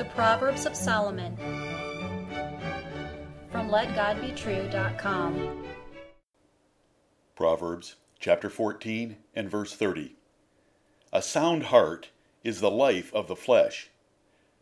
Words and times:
The 0.00 0.06
Proverbs 0.06 0.64
of 0.64 0.74
Solomon 0.74 1.36
from 3.52 3.68
LetGodBetrue.com. 3.68 5.66
Proverbs 7.36 7.96
chapter 8.18 8.48
14 8.48 9.18
and 9.34 9.50
verse 9.50 9.74
30. 9.74 10.16
A 11.12 11.20
sound 11.20 11.64
heart 11.64 12.08
is 12.42 12.62
the 12.62 12.70
life 12.70 13.12
of 13.12 13.28
the 13.28 13.36
flesh, 13.36 13.90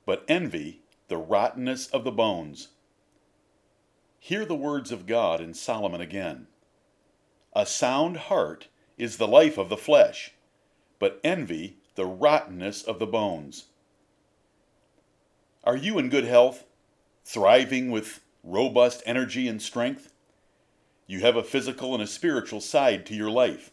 but 0.05 0.25
envy 0.27 0.81
the 1.07 1.19
rottenness 1.19 1.87
of 1.87 2.03
the 2.03 2.11
bones. 2.11 2.71
Hear 4.19 4.45
the 4.45 4.57
words 4.57 4.91
of 4.91 5.07
God 5.07 5.41
in 5.41 5.55
Solomon 5.55 6.01
again. 6.01 6.49
A 7.53 7.65
sound 7.65 8.17
heart 8.17 8.67
is 8.97 9.19
the 9.19 9.29
life 9.29 9.57
of 9.57 9.69
the 9.69 9.77
flesh, 9.77 10.33
but 10.99 11.21
envy 11.23 11.77
the 11.95 12.07
rottenness 12.07 12.83
of 12.83 12.99
the 12.99 13.07
bones. 13.07 13.67
Are 15.69 15.77
you 15.77 15.99
in 15.99 16.09
good 16.09 16.25
health, 16.25 16.65
thriving 17.27 17.91
with 17.91 18.23
robust 18.43 19.03
energy 19.05 19.47
and 19.47 19.61
strength? 19.61 20.15
You 21.07 21.21
have 21.21 21.37
a 21.37 21.43
physical 21.43 21.93
and 21.93 22.03
a 22.03 22.07
spiritual 22.07 22.63
side 22.63 23.05
to 23.05 23.15
your 23.15 23.31
life. 23.31 23.71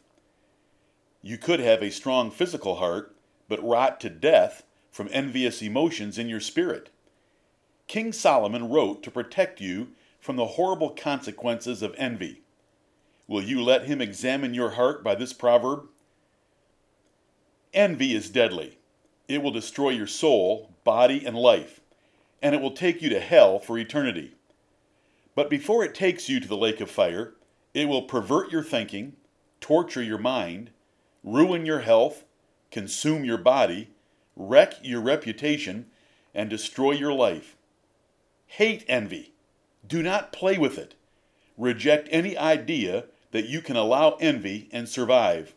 You 1.21 1.37
could 1.37 1.61
have 1.61 1.81
a 1.81 1.89
strong 1.89 2.31
physical 2.31 2.75
heart, 2.75 3.15
but 3.47 3.63
rot 3.63 4.01
to 4.01 4.09
death 4.09 4.63
from 4.91 5.07
envious 5.13 5.61
emotions 5.61 6.17
in 6.17 6.27
your 6.27 6.41
spirit. 6.41 6.89
King 7.87 8.11
Solomon 8.11 8.67
wrote 8.67 9.01
to 9.03 9.09
protect 9.09 9.61
you 9.61 9.91
from 10.19 10.35
the 10.35 10.47
horrible 10.47 10.89
consequences 10.89 11.81
of 11.81 11.95
envy. 11.97 12.41
Will 13.25 13.41
you 13.41 13.63
let 13.63 13.85
him 13.85 14.01
examine 14.01 14.53
your 14.53 14.71
heart 14.71 15.01
by 15.01 15.15
this 15.15 15.31
proverb? 15.31 15.87
Envy 17.73 18.13
is 18.13 18.29
deadly. 18.29 18.79
It 19.29 19.41
will 19.41 19.51
destroy 19.51 19.91
your 19.91 20.07
soul, 20.07 20.75
body, 20.83 21.25
and 21.25 21.37
life, 21.37 21.79
and 22.45 22.53
it 22.53 22.61
will 22.61 22.69
take 22.69 23.01
you 23.01 23.09
to 23.09 23.19
hell 23.19 23.57
for 23.57 23.75
eternity. 23.75 24.35
But 25.33 25.49
before 25.49 25.83
it 25.83 25.95
takes 25.95 26.29
you 26.29 26.39
to 26.39 26.47
the 26.47 26.55
lake 26.55 26.79
of 26.79 26.91
fire, 26.91 27.33
it 27.73 27.87
will 27.87 28.03
pervert 28.03 28.51
your 28.51 28.61
thinking, 28.61 29.13
torture 29.59 30.03
your 30.03 30.19
mind, 30.19 30.69
ruin 31.23 31.65
your 31.65 31.79
health, 31.79 32.23
consume 32.69 33.25
your 33.25 33.39
body, 33.39 33.89
wreck 34.35 34.75
your 34.83 35.01
reputation, 35.01 35.87
and 36.35 36.47
destroy 36.47 36.91
your 36.91 37.13
life. 37.13 37.57
Hate 38.45 38.85
envy. 38.87 39.33
Do 39.87 40.03
not 40.03 40.31
play 40.31 40.59
with 40.59 40.77
it. 40.77 40.93
Reject 41.57 42.07
any 42.11 42.37
idea 42.37 43.05
that 43.31 43.49
you 43.49 43.59
can 43.59 43.75
allow 43.75 44.17
envy 44.21 44.69
and 44.71 44.87
survive. 44.87 45.55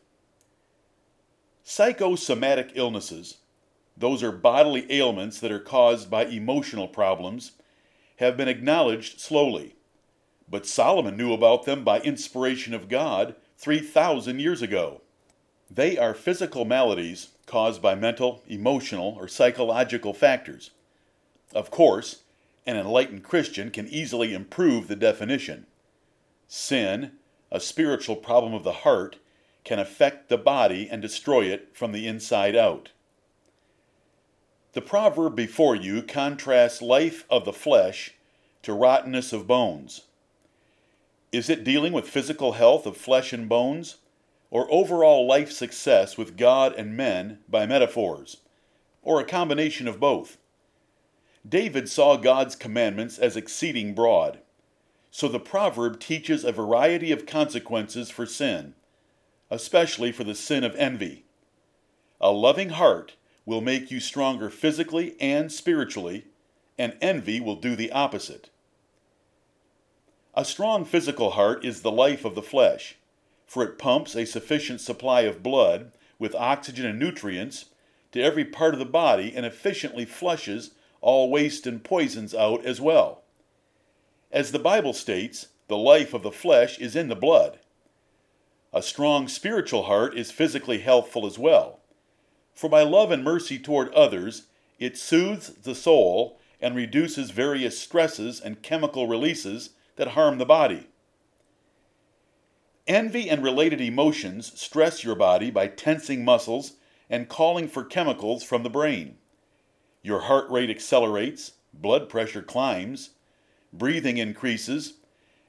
Psychosomatic 1.63 2.71
illnesses, 2.77 3.37
those 3.99 4.23
are 4.23 4.33
bodily 4.33 4.87
ailments 4.91 5.41
that 5.41 5.51
are 5.51 5.59
caused 5.59 6.09
by 6.09 6.25
emotional 6.25 6.87
problems, 6.87 7.53
have 8.17 8.37
been 8.37 8.49
acknowledged 8.49 9.21
slowly. 9.21 9.75
But 10.49 10.67
Solomon 10.67 11.17
knew 11.17 11.33
about 11.33 11.65
them 11.65 11.85
by 11.85 12.01
inspiration 12.01 12.75
of 12.75 12.89
God 12.89 13.35
3,000 13.57 14.39
years 14.39 14.63
ago. 14.63 15.03
They 15.71 15.99
are 15.99 16.15
physical 16.15 16.65
maladies 16.65 17.29
caused 17.47 17.83
by 17.83 17.95
mental, 17.95 18.43
emotional, 18.47 19.17
or 19.19 19.29
psychological 19.29 20.15
factors. 20.15 20.71
Of 21.55 21.71
course, 21.71 22.23
an 22.67 22.77
enlightened 22.77 23.25
Christian 23.25 23.71
can 23.71 23.89
easily 23.89 24.33
improve 24.33 24.89
the 24.89 24.97
definition. 24.97 25.67
Sin, 26.47 27.13
a 27.51 27.61
spiritual 27.61 28.17
problem 28.17 28.55
of 28.55 28.65
the 28.65 28.73
heart, 28.73 29.17
can 29.65 29.79
affect 29.79 30.29
the 30.29 30.39
body 30.39 30.89
and 30.91 31.03
destroy 31.03 31.47
it 31.47 31.77
from 31.77 31.93
the 31.93 32.07
inside 32.07 32.55
out. 32.55 32.91
The 34.75 34.83
proverb 34.83 35.35
before 35.35 35.75
you 35.75 36.03
contrasts 36.03 36.83
life 36.83 37.25
of 37.31 37.45
the 37.45 37.53
flesh 37.53 38.15
to 38.63 38.75
rottenness 38.75 39.33
of 39.33 39.47
bones. 39.47 40.03
Is 41.33 41.49
it 41.49 41.65
dealing 41.65 41.93
with 41.93 42.09
physical 42.09 42.53
health 42.53 42.85
of 42.85 42.97
flesh 42.97 43.33
and 43.33 43.49
bones, 43.49 43.97
or 44.51 44.71
overall 44.71 45.27
life 45.27 45.51
success 45.53 46.19
with 46.19 46.37
God 46.37 46.75
and 46.75 46.97
men 46.97 47.39
by 47.49 47.67
metaphors, 47.67 48.39
or 49.03 49.21
a 49.21 49.25
combination 49.25 49.89
of 49.89 50.01
both? 50.01 50.37
David 51.49 51.89
saw 51.89 52.17
God's 52.17 52.55
commandments 52.55 53.19
as 53.19 53.37
exceeding 53.37 53.95
broad, 53.95 54.39
so 55.11 55.29
the 55.29 55.41
proverb 55.41 55.99
teaches 55.99 56.45
a 56.45 56.53
variety 56.53 57.11
of 57.11 57.25
consequences 57.25 58.11
for 58.11 58.27
sin, 58.27 58.75
especially 59.51 60.13
for 60.13 60.25
the 60.25 60.35
sin 60.35 60.63
of 60.63 60.75
envy. 60.77 61.25
A 62.21 62.31
loving 62.31 62.71
heart 62.71 63.15
will 63.49 63.63
make 63.63 63.91
you 63.91 63.99
stronger 63.99 64.51
physically 64.51 65.17
and 65.19 65.51
spiritually, 65.51 66.27
and 66.77 66.95
envy 67.01 67.41
will 67.41 67.57
do 67.57 67.75
the 67.75 67.91
opposite. 67.91 68.51
A 70.35 70.45
strong 70.45 70.85
physical 70.85 71.31
heart 71.31 71.65
is 71.65 71.81
the 71.81 71.91
life 71.91 72.27
of 72.27 72.35
the 72.35 72.43
flesh, 72.43 72.97
for 73.47 73.63
it 73.63 73.79
pumps 73.79 74.15
a 74.15 74.27
sufficient 74.27 74.83
supply 74.83 75.23
of 75.23 75.43
blood 75.43 75.93
with 76.19 76.35
oxygen 76.35 76.85
and 76.85 76.99
nutrients 76.99 77.71
to 78.13 78.21
every 78.21 78.45
part 78.45 78.75
of 78.75 78.81
the 78.81 78.85
body 78.85 79.33
and 79.35 79.47
efficiently 79.47 80.05
flushes 80.05 80.73
all 81.01 81.31
waste 81.31 81.67
and 81.67 81.83
poisons 81.83 82.35
out 82.35 82.67
as 82.67 82.83
well. 82.83 83.23
As 84.31 84.53
the 84.53 84.59
Bible 84.59 84.93
states, 84.93 85.47
the 85.69 85.79
life 85.79 86.13
of 86.13 86.23
the 86.23 86.31
flesh 86.31 86.79
is 86.79 86.95
in 86.95 87.09
the 87.09 87.17
blood. 87.17 87.61
A 88.75 88.83
strong 88.83 89.27
spiritual 89.27 89.85
heart 89.85 90.15
is 90.19 90.31
physically 90.31 90.81
healthful 90.81 91.25
as 91.25 91.39
well. 91.39 91.81
For 92.59 92.69
by 92.69 92.83
love 92.83 93.13
and 93.13 93.23
mercy 93.23 93.57
toward 93.57 93.95
others, 93.95 94.49
it 94.81 94.99
soothes 94.99 95.51
the 95.63 95.77
soul 95.77 96.41
and 96.61 96.75
reduces 96.75 97.31
various 97.31 97.79
stresses 97.79 98.41
and 98.41 98.61
chemical 98.63 99.07
releases 99.07 99.71
that 99.95 100.09
harm 100.09 100.39
the 100.39 100.45
body. 100.45 100.89
Envy 102.89 103.31
and 103.31 103.45
related 103.45 103.81
emotions 103.81 104.61
stress 104.61 105.05
your 105.05 105.15
body 105.15 105.53
by 105.53 105.69
tensing 105.69 106.25
muscles 106.25 106.73
and 107.09 107.29
calling 107.29 107.69
for 107.69 107.85
chemicals 107.85 108.43
from 108.43 108.65
the 108.65 108.71
brain. 108.71 109.19
Your 110.03 110.23
heart 110.23 110.51
rate 110.51 110.69
accelerates, 110.69 111.53
blood 111.73 112.09
pressure 112.09 112.43
climbs, 112.43 113.11
breathing 113.73 114.19
increases, 114.19 114.95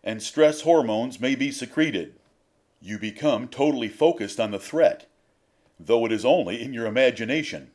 and 0.04 0.22
stress 0.22 0.62
hormones 0.62 1.20
may 1.20 1.34
be 1.34 1.52
secreted. 1.52 2.20
You 2.80 3.00
become 3.00 3.48
totally 3.48 3.90
focused 3.90 4.40
on 4.40 4.52
the 4.52 4.60
threat, 4.60 5.09
though 5.80 6.06
it 6.06 6.12
is 6.12 6.26
only 6.26 6.62
in 6.62 6.74
your 6.74 6.86
imagination. 6.86 7.72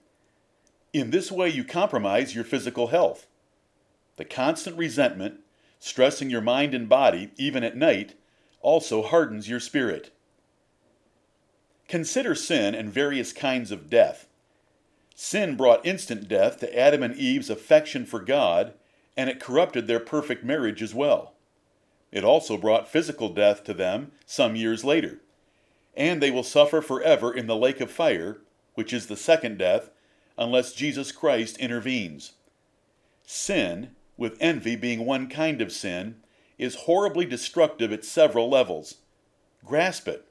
In 0.92 1.10
this 1.10 1.32
way, 1.32 1.48
you 1.48 1.64
compromise 1.64 2.34
your 2.34 2.44
physical 2.44 2.88
health. 2.88 3.26
The 4.16 4.24
constant 4.24 4.76
resentment 4.76 5.40
stressing 5.84 6.30
your 6.30 6.40
mind 6.40 6.72
and 6.72 6.88
body, 6.88 7.30
even 7.36 7.62
at 7.62 7.76
night, 7.76 8.14
also 8.62 9.02
hardens 9.02 9.50
your 9.50 9.60
spirit. 9.60 10.10
Consider 11.88 12.34
sin 12.34 12.74
and 12.74 12.90
various 12.90 13.34
kinds 13.34 13.70
of 13.70 13.90
death. 13.90 14.26
Sin 15.14 15.56
brought 15.56 15.84
instant 15.84 16.26
death 16.26 16.58
to 16.60 16.78
Adam 16.78 17.02
and 17.02 17.14
Eve's 17.14 17.50
affection 17.50 18.06
for 18.06 18.20
God, 18.20 18.72
and 19.14 19.28
it 19.28 19.38
corrupted 19.38 19.86
their 19.86 20.00
perfect 20.00 20.42
marriage 20.42 20.82
as 20.82 20.94
well. 20.94 21.34
It 22.10 22.24
also 22.24 22.56
brought 22.56 22.88
physical 22.88 23.28
death 23.28 23.62
to 23.64 23.74
them 23.74 24.12
some 24.24 24.56
years 24.56 24.84
later, 24.84 25.20
and 25.96 26.22
they 26.22 26.30
will 26.30 26.42
suffer 26.42 26.80
forever 26.80 27.32
in 27.32 27.46
the 27.46 27.56
lake 27.56 27.80
of 27.80 27.90
fire, 27.90 28.38
which 28.74 28.92
is 28.92 29.06
the 29.06 29.16
second 29.16 29.58
death, 29.58 29.90
unless 30.36 30.72
Jesus 30.72 31.12
Christ 31.12 31.56
intervenes. 31.58 32.32
Sin, 33.24 33.90
with 34.16 34.36
envy 34.40 34.76
being 34.76 35.06
one 35.06 35.28
kind 35.28 35.60
of 35.60 35.72
sin, 35.72 36.16
is 36.58 36.74
horribly 36.74 37.24
destructive 37.24 37.92
at 37.92 38.04
several 38.04 38.48
levels. 38.48 38.96
Grasp 39.64 40.08
it. 40.08 40.26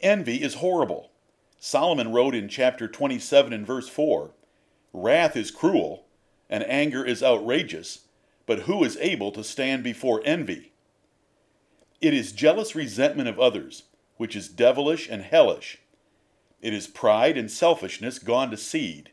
Envy 0.00 0.42
is 0.42 0.54
horrible. 0.54 1.10
Solomon 1.58 2.12
wrote 2.12 2.34
in 2.34 2.48
chapter 2.48 2.86
27 2.86 3.52
and 3.52 3.66
verse 3.66 3.88
4 3.88 4.32
Wrath 4.92 5.36
is 5.36 5.50
cruel, 5.50 6.06
and 6.48 6.64
anger 6.68 7.04
is 7.04 7.22
outrageous, 7.22 8.06
but 8.46 8.60
who 8.60 8.84
is 8.84 8.96
able 8.98 9.32
to 9.32 9.42
stand 9.42 9.82
before 9.82 10.22
envy? 10.24 10.72
It 12.00 12.14
is 12.14 12.32
jealous 12.32 12.74
resentment 12.74 13.28
of 13.28 13.40
others, 13.40 13.84
which 14.16 14.36
is 14.36 14.48
devilish 14.48 15.08
and 15.08 15.22
hellish. 15.22 15.78
It 16.60 16.72
is 16.72 16.86
pride 16.86 17.36
and 17.36 17.50
selfishness 17.50 18.18
gone 18.18 18.50
to 18.50 18.56
seed. 18.56 19.10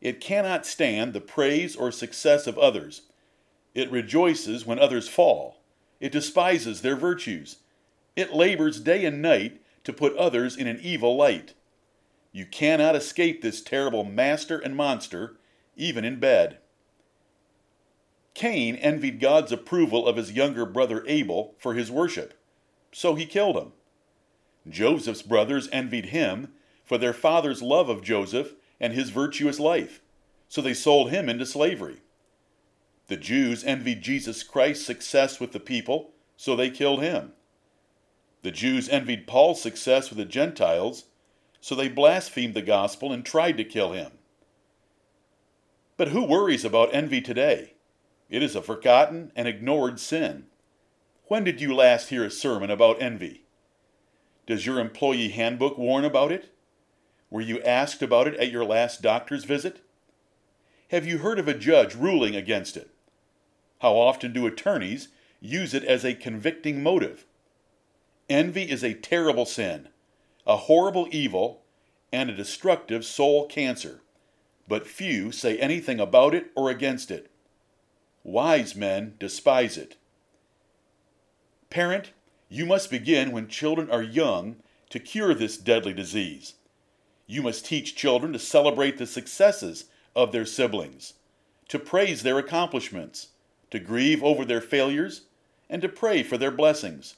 It 0.00 0.20
cannot 0.20 0.66
stand 0.66 1.12
the 1.12 1.20
praise 1.20 1.74
or 1.76 1.90
success 1.90 2.46
of 2.46 2.58
others. 2.58 3.02
It 3.74 3.90
rejoices 3.90 4.66
when 4.66 4.78
others 4.78 5.08
fall. 5.08 5.60
It 6.00 6.12
despises 6.12 6.80
their 6.80 6.96
virtues. 6.96 7.58
It 8.16 8.34
labors 8.34 8.80
day 8.80 9.04
and 9.04 9.22
night 9.22 9.60
to 9.84 9.92
put 9.92 10.16
others 10.16 10.56
in 10.56 10.66
an 10.66 10.80
evil 10.82 11.16
light. 11.16 11.54
You 12.32 12.46
cannot 12.46 12.96
escape 12.96 13.40
this 13.40 13.62
terrible 13.62 14.04
master 14.04 14.58
and 14.58 14.76
monster, 14.76 15.38
even 15.76 16.04
in 16.04 16.20
bed. 16.20 16.58
Cain 18.34 18.76
envied 18.76 19.18
God's 19.20 19.50
approval 19.50 20.06
of 20.06 20.16
his 20.16 20.32
younger 20.32 20.64
brother 20.64 21.04
Abel 21.08 21.54
for 21.58 21.74
his 21.74 21.90
worship, 21.90 22.34
so 22.92 23.14
he 23.14 23.26
killed 23.26 23.56
him. 23.56 23.72
Joseph's 24.70 25.22
brothers 25.22 25.68
envied 25.72 26.06
him 26.06 26.52
for 26.84 26.98
their 26.98 27.12
father's 27.12 27.62
love 27.62 27.88
of 27.88 28.02
Joseph 28.02 28.54
and 28.80 28.92
his 28.92 29.10
virtuous 29.10 29.58
life, 29.60 30.00
so 30.48 30.60
they 30.60 30.74
sold 30.74 31.10
him 31.10 31.28
into 31.28 31.46
slavery. 31.46 31.98
The 33.08 33.16
Jews 33.16 33.64
envied 33.64 34.02
Jesus 34.02 34.42
Christ's 34.42 34.86
success 34.86 35.40
with 35.40 35.52
the 35.52 35.60
people, 35.60 36.10
so 36.36 36.54
they 36.54 36.70
killed 36.70 37.02
him. 37.02 37.32
The 38.42 38.50
Jews 38.50 38.88
envied 38.88 39.26
Paul's 39.26 39.60
success 39.60 40.10
with 40.10 40.18
the 40.18 40.24
Gentiles, 40.24 41.04
so 41.60 41.74
they 41.74 41.88
blasphemed 41.88 42.54
the 42.54 42.62
gospel 42.62 43.12
and 43.12 43.24
tried 43.24 43.56
to 43.56 43.64
kill 43.64 43.92
him. 43.92 44.12
But 45.96 46.08
who 46.08 46.24
worries 46.24 46.64
about 46.64 46.94
envy 46.94 47.20
today? 47.20 47.74
It 48.30 48.42
is 48.42 48.54
a 48.54 48.62
forgotten 48.62 49.32
and 49.34 49.48
ignored 49.48 49.98
sin. 49.98 50.46
When 51.24 51.44
did 51.44 51.60
you 51.60 51.74
last 51.74 52.10
hear 52.10 52.24
a 52.24 52.30
sermon 52.30 52.70
about 52.70 53.02
envy? 53.02 53.42
Does 54.48 54.64
your 54.64 54.80
employee 54.80 55.28
handbook 55.28 55.76
warn 55.76 56.06
about 56.06 56.32
it? 56.32 56.50
Were 57.28 57.42
you 57.42 57.60
asked 57.60 58.00
about 58.00 58.26
it 58.26 58.34
at 58.36 58.50
your 58.50 58.64
last 58.64 59.02
doctor's 59.02 59.44
visit? 59.44 59.82
Have 60.90 61.06
you 61.06 61.18
heard 61.18 61.38
of 61.38 61.48
a 61.48 61.52
judge 61.52 61.94
ruling 61.94 62.34
against 62.34 62.74
it? 62.74 62.88
How 63.80 63.92
often 63.92 64.32
do 64.32 64.46
attorneys 64.46 65.08
use 65.38 65.74
it 65.74 65.84
as 65.84 66.02
a 66.02 66.14
convicting 66.14 66.82
motive? 66.82 67.26
Envy 68.30 68.70
is 68.70 68.82
a 68.82 68.94
terrible 68.94 69.44
sin, 69.44 69.90
a 70.46 70.56
horrible 70.56 71.08
evil, 71.10 71.60
and 72.10 72.30
a 72.30 72.34
destructive 72.34 73.04
soul 73.04 73.46
cancer, 73.46 74.00
but 74.66 74.86
few 74.86 75.30
say 75.30 75.58
anything 75.58 76.00
about 76.00 76.34
it 76.34 76.52
or 76.56 76.70
against 76.70 77.10
it. 77.10 77.30
Wise 78.24 78.74
men 78.74 79.14
despise 79.18 79.76
it. 79.76 79.98
Parent, 81.68 82.12
you 82.48 82.64
must 82.64 82.90
begin 82.90 83.30
when 83.30 83.48
children 83.48 83.90
are 83.90 84.02
young 84.02 84.56
to 84.90 84.98
cure 84.98 85.34
this 85.34 85.56
deadly 85.56 85.92
disease. 85.92 86.54
You 87.26 87.42
must 87.42 87.66
teach 87.66 87.94
children 87.94 88.32
to 88.32 88.38
celebrate 88.38 88.96
the 88.96 89.06
successes 89.06 89.84
of 90.16 90.32
their 90.32 90.46
siblings, 90.46 91.14
to 91.68 91.78
praise 91.78 92.22
their 92.22 92.38
accomplishments, 92.38 93.28
to 93.70 93.78
grieve 93.78 94.24
over 94.24 94.44
their 94.44 94.62
failures, 94.62 95.22
and 95.68 95.82
to 95.82 95.88
pray 95.88 96.22
for 96.22 96.38
their 96.38 96.50
blessings. 96.50 97.16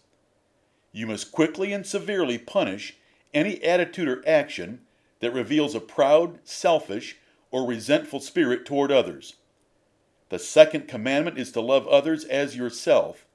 You 0.93 1.07
must 1.07 1.31
quickly 1.31 1.73
and 1.73 1.87
severely 1.87 2.39
punish 2.39 2.97
any 3.33 3.63
attitude 3.63 4.09
or 4.09 4.29
action 4.29 4.81
that 5.21 5.33
reveals 5.33 5.77
a 5.77 5.81
proud, 5.81 6.41
selfish, 6.43 7.19
or 7.53 7.67
resentful 7.67 8.19
spirit 8.19 8.67
toward 8.67 8.91
others. 8.91 9.37
The 10.31 10.39
second 10.41 10.89
commandment 10.89 11.39
is 11.39 11.53
to 11.53 11.61
love 11.61 11.87
others 11.87 12.25
as 12.25 12.57
yourself, 12.57 13.27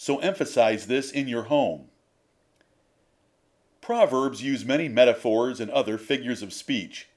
so 0.00 0.18
emphasize 0.20 0.86
this 0.86 1.10
in 1.10 1.26
your 1.26 1.42
home. 1.42 1.88
Proverbs 3.80 4.40
use 4.42 4.64
many 4.64 4.88
metaphors 4.88 5.58
and 5.58 5.70
other 5.72 5.98
figures 5.98 6.40
of 6.40 6.52
speech, 6.52 7.08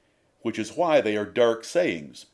which 0.42 0.57
is 0.57 0.74
why 0.75 1.00
they 1.00 1.16
are 1.16 1.25
dark 1.25 1.63
sayings. 1.63 2.25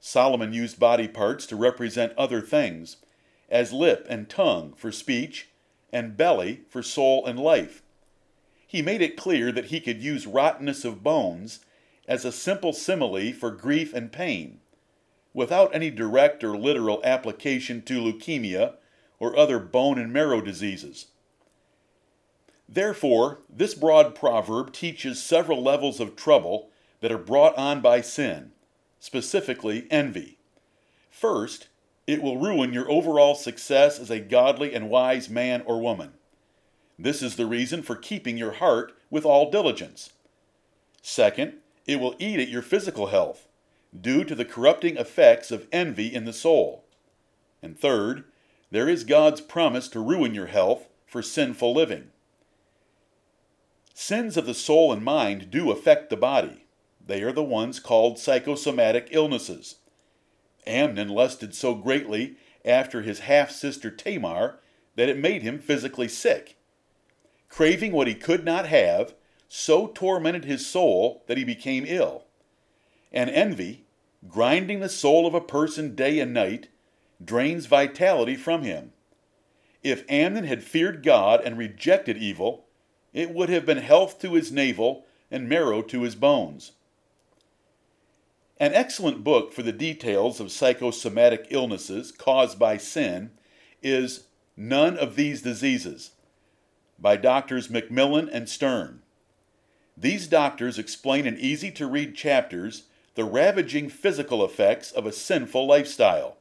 Solomon 0.00 0.54
used 0.54 0.80
body 0.80 1.06
parts 1.06 1.44
to 1.46 1.54
represent 1.54 2.16
other 2.16 2.40
things, 2.40 2.96
as 3.50 3.70
lip 3.72 4.06
and 4.08 4.30
tongue 4.30 4.72
for 4.74 4.90
speech, 4.90 5.50
and 5.92 6.16
belly 6.16 6.62
for 6.70 6.82
soul 6.82 7.26
and 7.26 7.38
life. 7.38 7.82
He 8.66 8.80
made 8.80 9.02
it 9.02 9.18
clear 9.18 9.52
that 9.52 9.66
he 9.66 9.80
could 9.80 10.02
use 10.02 10.26
rottenness 10.26 10.86
of 10.86 11.02
bones 11.02 11.60
as 12.06 12.24
a 12.24 12.32
simple 12.32 12.72
simile 12.72 13.34
for 13.34 13.50
grief 13.50 13.92
and 13.92 14.10
pain, 14.10 14.60
without 15.34 15.74
any 15.74 15.90
direct 15.90 16.42
or 16.42 16.56
literal 16.56 17.02
application 17.04 17.82
to 17.82 18.00
leukemia 18.00 18.76
or 19.20 19.36
other 19.36 19.58
bone 19.58 19.98
and 19.98 20.12
marrow 20.12 20.40
diseases. 20.40 21.06
Therefore, 22.68 23.40
this 23.48 23.74
broad 23.74 24.14
proverb 24.14 24.72
teaches 24.72 25.22
several 25.22 25.62
levels 25.62 26.00
of 26.00 26.16
trouble 26.16 26.70
that 27.00 27.12
are 27.12 27.18
brought 27.18 27.56
on 27.56 27.80
by 27.80 28.00
sin, 28.00 28.52
specifically 29.00 29.86
envy. 29.90 30.38
First, 31.10 31.68
it 32.06 32.22
will 32.22 32.38
ruin 32.38 32.72
your 32.72 32.90
overall 32.90 33.34
success 33.34 33.98
as 33.98 34.10
a 34.10 34.20
godly 34.20 34.74
and 34.74 34.90
wise 34.90 35.28
man 35.28 35.62
or 35.66 35.80
woman. 35.80 36.12
This 36.98 37.22
is 37.22 37.36
the 37.36 37.46
reason 37.46 37.82
for 37.82 37.96
keeping 37.96 38.36
your 38.36 38.52
heart 38.52 38.92
with 39.10 39.24
all 39.24 39.50
diligence. 39.50 40.12
Second, 41.00 41.54
it 41.86 42.00
will 42.00 42.16
eat 42.18 42.40
at 42.40 42.48
your 42.48 42.62
physical 42.62 43.06
health, 43.06 43.46
due 43.98 44.24
to 44.24 44.34
the 44.34 44.44
corrupting 44.44 44.96
effects 44.96 45.50
of 45.50 45.66
envy 45.72 46.12
in 46.12 46.24
the 46.24 46.32
soul. 46.32 46.84
And 47.62 47.78
third, 47.78 48.24
there 48.70 48.88
is 48.88 49.04
God's 49.04 49.40
promise 49.40 49.88
to 49.88 50.00
ruin 50.00 50.34
your 50.34 50.46
health 50.46 50.88
for 51.06 51.22
sinful 51.22 51.72
living. 51.72 52.10
Sins 53.94 54.36
of 54.36 54.46
the 54.46 54.54
soul 54.54 54.92
and 54.92 55.02
mind 55.02 55.50
do 55.50 55.70
affect 55.70 56.10
the 56.10 56.16
body. 56.16 56.64
They 57.04 57.22
are 57.22 57.32
the 57.32 57.42
ones 57.42 57.80
called 57.80 58.18
psychosomatic 58.18 59.08
illnesses. 59.10 59.76
Amnon 60.66 61.08
lusted 61.08 61.54
so 61.54 61.74
greatly 61.74 62.36
after 62.64 63.02
his 63.02 63.20
half 63.20 63.50
sister 63.50 63.90
Tamar 63.90 64.60
that 64.96 65.08
it 65.08 65.16
made 65.16 65.42
him 65.42 65.58
physically 65.58 66.08
sick. 66.08 66.56
Craving 67.48 67.92
what 67.92 68.06
he 68.06 68.14
could 68.14 68.44
not 68.44 68.66
have 68.66 69.14
so 69.48 69.86
tormented 69.86 70.44
his 70.44 70.66
soul 70.66 71.24
that 71.26 71.38
he 71.38 71.44
became 71.44 71.84
ill. 71.86 72.24
And 73.10 73.30
envy, 73.30 73.86
grinding 74.28 74.80
the 74.80 74.88
soul 74.90 75.26
of 75.26 75.32
a 75.32 75.40
person 75.40 75.94
day 75.94 76.20
and 76.20 76.34
night, 76.34 76.68
drains 77.24 77.66
vitality 77.66 78.36
from 78.36 78.62
him. 78.62 78.92
If 79.82 80.04
Amnon 80.08 80.44
had 80.44 80.62
feared 80.62 81.02
God 81.02 81.40
and 81.44 81.56
rejected 81.56 82.16
evil, 82.16 82.66
it 83.12 83.30
would 83.30 83.48
have 83.48 83.66
been 83.66 83.78
health 83.78 84.18
to 84.20 84.34
his 84.34 84.52
navel 84.52 85.06
and 85.30 85.48
marrow 85.48 85.82
to 85.82 86.02
his 86.02 86.14
bones. 86.14 86.72
An 88.60 88.74
excellent 88.74 89.22
book 89.22 89.52
for 89.52 89.62
the 89.62 89.72
details 89.72 90.40
of 90.40 90.50
psychosomatic 90.50 91.46
illnesses 91.50 92.10
caused 92.10 92.58
by 92.58 92.76
sin 92.76 93.30
is 93.82 94.24
None 94.56 94.96
of 94.96 95.14
These 95.14 95.42
Diseases 95.42 96.12
by 96.98 97.16
Doctors 97.16 97.68
McMillen 97.68 98.28
and 98.32 98.48
Stern. 98.48 99.02
These 99.96 100.26
doctors 100.26 100.78
explain 100.78 101.26
in 101.26 101.38
easy 101.38 101.70
to 101.72 101.86
read 101.86 102.16
chapters 102.16 102.84
the 103.14 103.24
ravaging 103.24 103.88
physical 103.88 104.44
effects 104.44 104.90
of 104.90 105.06
a 105.06 105.12
sinful 105.12 105.66
lifestyle. 105.66 106.37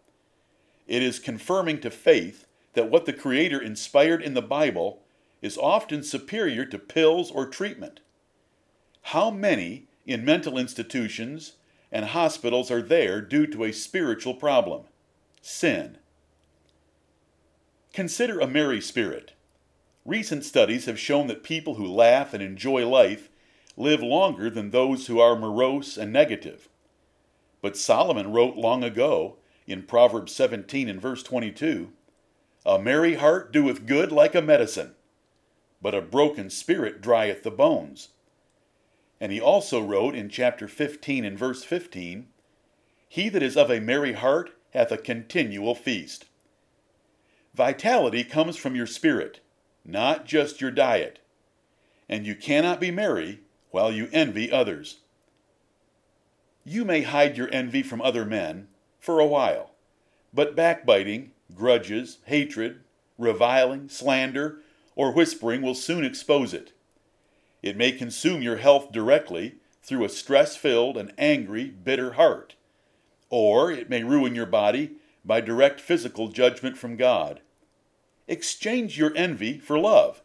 It 0.87 1.03
is 1.03 1.19
confirming 1.19 1.81
to 1.81 1.91
faith 1.91 2.45
that 2.73 2.89
what 2.89 3.05
the 3.05 3.13
Creator 3.13 3.61
inspired 3.61 4.21
in 4.21 4.33
the 4.33 4.41
Bible 4.41 5.03
is 5.41 5.57
often 5.57 6.03
superior 6.03 6.65
to 6.65 6.79
pills 6.79 7.29
or 7.31 7.45
treatment. 7.45 7.99
How 9.01 9.29
many 9.29 9.87
in 10.05 10.23
mental 10.23 10.57
institutions 10.57 11.53
and 11.91 12.05
hospitals 12.05 12.71
are 12.71 12.81
there 12.81 13.21
due 13.21 13.45
to 13.47 13.63
a 13.63 13.71
spiritual 13.71 14.33
problem 14.33 14.83
sin. 15.41 15.97
Consider 17.93 18.39
a 18.39 18.47
merry 18.47 18.81
spirit. 18.81 19.33
Recent 20.05 20.43
studies 20.43 20.85
have 20.85 20.99
shown 20.99 21.27
that 21.27 21.43
people 21.43 21.75
who 21.75 21.85
laugh 21.85 22.33
and 22.33 22.43
enjoy 22.43 22.87
life 22.87 23.29
live 23.77 24.01
longer 24.01 24.49
than 24.49 24.71
those 24.71 25.07
who 25.07 25.19
are 25.19 25.35
morose 25.35 25.97
and 25.97 26.11
negative. 26.11 26.67
But 27.61 27.77
Solomon 27.77 28.31
wrote 28.31 28.55
long 28.55 28.83
ago 28.83 29.37
in 29.67 29.83
Proverbs 29.83 30.33
17 30.33 30.87
and 30.87 31.01
verse 31.01 31.21
22 31.21 31.91
A 32.65 32.79
merry 32.79 33.15
heart 33.15 33.51
doeth 33.51 33.85
good 33.85 34.11
like 34.11 34.33
a 34.33 34.41
medicine, 34.41 34.95
but 35.81 35.93
a 35.93 36.01
broken 36.01 36.49
spirit 36.49 37.01
drieth 37.01 37.43
the 37.43 37.51
bones. 37.51 38.09
And 39.19 39.31
he 39.31 39.41
also 39.41 39.81
wrote 39.81 40.15
in 40.15 40.29
chapter 40.29 40.67
15 40.67 41.25
and 41.25 41.37
verse 41.37 41.63
15 41.63 42.27
He 43.09 43.29
that 43.29 43.43
is 43.43 43.57
of 43.57 43.69
a 43.69 43.81
merry 43.81 44.13
heart 44.13 44.51
hath 44.71 44.91
a 44.91 44.97
continual 44.97 45.75
feast. 45.75 46.25
Vitality 47.53 48.23
comes 48.23 48.55
from 48.55 48.75
your 48.75 48.85
spirit, 48.85 49.41
not 49.83 50.25
just 50.25 50.61
your 50.61 50.71
diet. 50.71 51.19
And 52.07 52.25
you 52.25 52.35
cannot 52.35 52.79
be 52.79 52.91
merry 52.91 53.41
while 53.71 53.91
you 53.91 54.07
envy 54.13 54.51
others. 54.51 54.99
You 56.63 56.85
may 56.85 57.01
hide 57.01 57.37
your 57.37 57.49
envy 57.51 57.81
from 57.81 58.01
other 58.01 58.23
men 58.23 58.67
for 58.99 59.19
a 59.19 59.25
while, 59.25 59.71
but 60.33 60.55
backbiting, 60.55 61.31
grudges, 61.53 62.19
hatred, 62.25 62.81
reviling, 63.17 63.89
slander, 63.89 64.59
or 64.95 65.11
whispering 65.11 65.61
will 65.61 65.75
soon 65.75 66.03
expose 66.03 66.53
it. 66.53 66.73
It 67.61 67.77
may 67.77 67.91
consume 67.91 68.41
your 68.41 68.57
health 68.57 68.91
directly 68.91 69.55
through 69.83 70.03
a 70.03 70.09
stress 70.09 70.55
filled 70.55 70.97
and 70.97 71.13
angry, 71.17 71.65
bitter 71.65 72.13
heart. 72.13 72.55
Or 73.29 73.71
it 73.71 73.89
may 73.89 74.03
ruin 74.03 74.35
your 74.35 74.45
body 74.45 74.91
by 75.23 75.41
direct 75.41 75.79
physical 75.79 76.29
judgment 76.29 76.77
from 76.77 76.97
God. 76.97 77.41
Exchange 78.27 78.97
your 78.97 79.13
envy 79.15 79.59
for 79.59 79.79
love. 79.79 80.21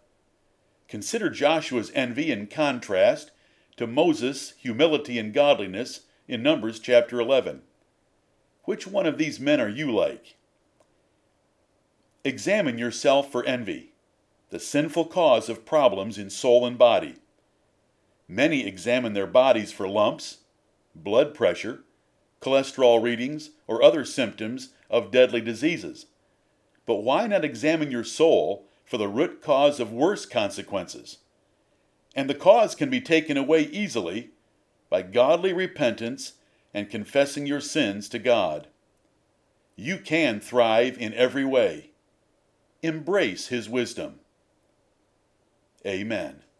Consider 0.88 1.30
Joshua's 1.30 1.90
envy 1.94 2.30
in 2.30 2.46
contrast 2.46 3.30
to 3.76 3.86
Moses' 3.86 4.54
humility 4.58 5.18
and 5.18 5.32
godliness 5.32 6.02
in 6.28 6.42
Numbers 6.42 6.78
chapter 6.78 7.20
11. 7.20 7.62
Which 8.64 8.86
one 8.86 9.06
of 9.06 9.18
these 9.18 9.40
men 9.40 9.60
are 9.60 9.68
you 9.68 9.90
like? 9.90 10.36
Examine 12.24 12.78
yourself 12.78 13.32
for 13.32 13.44
envy, 13.44 13.92
the 14.50 14.60
sinful 14.60 15.06
cause 15.06 15.48
of 15.48 15.64
problems 15.64 16.18
in 16.18 16.30
soul 16.30 16.64
and 16.64 16.78
body. 16.78 17.16
Many 18.28 18.64
examine 18.64 19.14
their 19.14 19.26
bodies 19.26 19.72
for 19.72 19.88
lumps, 19.88 20.38
blood 20.94 21.34
pressure, 21.34 21.82
cholesterol 22.40 23.02
readings, 23.02 23.50
or 23.66 23.82
other 23.82 24.04
symptoms 24.04 24.70
of 24.88 25.10
deadly 25.10 25.40
diseases. 25.40 26.06
But 26.86 27.02
why 27.02 27.26
not 27.26 27.44
examine 27.44 27.90
your 27.90 28.04
soul 28.04 28.68
for 28.84 28.96
the 28.96 29.08
root 29.08 29.42
cause 29.42 29.80
of 29.80 29.92
worse 29.92 30.24
consequences? 30.24 31.18
And 32.14 32.30
the 32.30 32.34
cause 32.34 32.74
can 32.74 32.90
be 32.90 33.00
taken 33.00 33.36
away 33.36 33.62
easily 33.62 34.30
by 34.90 35.02
godly 35.02 35.52
repentance 35.52 36.34
and 36.74 36.90
confessing 36.90 37.46
your 37.46 37.60
sins 37.60 38.08
to 38.10 38.18
God. 38.18 38.68
You 39.76 39.98
can 39.98 40.40
thrive 40.40 40.98
in 40.98 41.14
every 41.14 41.44
way. 41.44 41.90
Embrace 42.82 43.48
His 43.48 43.68
wisdom. 43.68 44.20
Amen. 45.86 46.42